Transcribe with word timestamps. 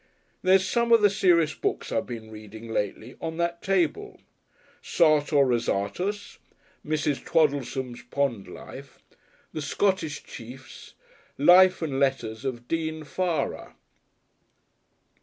There's 0.41 0.67
some 0.67 0.91
of 0.91 1.03
the 1.03 1.11
serious 1.11 1.53
books 1.53 1.91
I've 1.91 2.07
been 2.07 2.31
reading 2.31 2.73
lately 2.73 3.15
on 3.21 3.37
that 3.37 3.61
table; 3.61 4.19
Sartor 4.81 5.45
Resartus 5.45 6.39
Mrs. 6.83 7.23
Twaddletome's 7.23 8.01
Pond 8.09 8.47
Life, 8.47 8.97
the 9.53 9.61
Scottish 9.61 10.23
Chiefs, 10.23 10.95
Life 11.37 11.83
and 11.83 11.99
Letters 11.99 12.43
of 12.45 12.67
Dean 12.67 13.03
Farrar...." 13.03 13.75